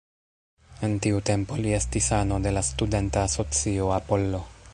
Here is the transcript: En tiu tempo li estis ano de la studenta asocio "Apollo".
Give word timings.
En 0.87 0.95
tiu 1.05 1.19
tempo 1.31 1.59
li 1.65 1.75
estis 1.81 2.09
ano 2.21 2.41
de 2.47 2.55
la 2.59 2.65
studenta 2.71 3.27
asocio 3.31 3.93
"Apollo". 4.01 4.43